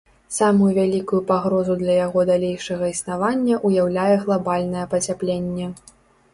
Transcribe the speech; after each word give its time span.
Самую 0.35 0.69
вялікую 0.77 1.19
пагрозу 1.31 1.75
для 1.81 1.93
яго 2.07 2.25
далейшага 2.31 2.91
існавання 2.95 3.61
ўяўляе 3.71 4.19
глабальнае 4.25 4.85
пацяпленне. 4.95 5.73